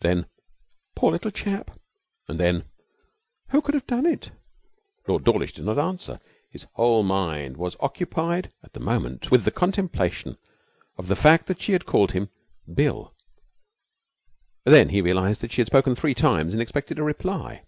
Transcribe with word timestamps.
Then: 0.00 0.24
'Poor 0.96 1.12
little 1.12 1.30
chap!' 1.30 1.78
And 2.26 2.40
then: 2.40 2.64
'Who 3.50 3.60
could 3.60 3.74
have 3.74 3.86
done 3.86 4.06
it?' 4.06 4.30
Lord 5.06 5.24
Dawlish 5.24 5.52
did 5.52 5.66
not 5.66 5.78
answer. 5.78 6.20
His 6.50 6.66
whole 6.72 7.02
mind 7.02 7.58
was 7.58 7.76
occupied 7.80 8.50
at 8.62 8.72
the 8.72 8.80
moment 8.80 9.30
with 9.30 9.44
the 9.44 9.50
contemplation 9.50 10.38
of 10.96 11.08
the 11.08 11.14
fact 11.16 11.48
that 11.48 11.60
she 11.60 11.72
had 11.72 11.84
called 11.84 12.12
him 12.12 12.30
Bill. 12.72 13.14
Then 14.64 14.88
he 14.88 15.02
realized 15.02 15.42
that 15.42 15.52
she 15.52 15.60
had 15.60 15.66
spoken 15.66 15.94
three 15.94 16.14
times 16.14 16.54
and 16.54 16.62
expected 16.62 16.98
a 16.98 17.02
reply. 17.02 17.66